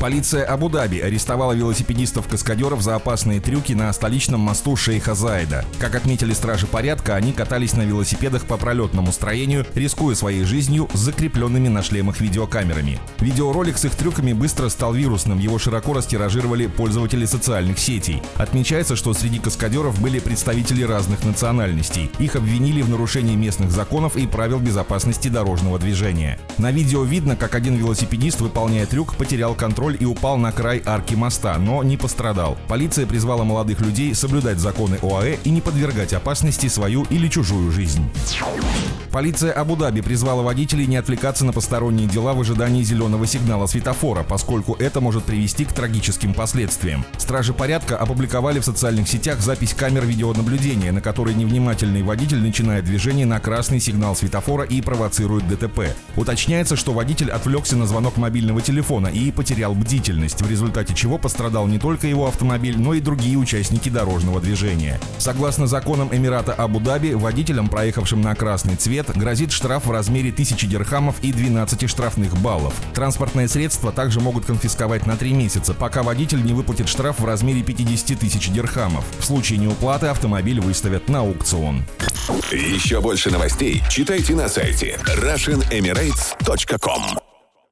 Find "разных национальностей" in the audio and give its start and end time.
20.84-22.08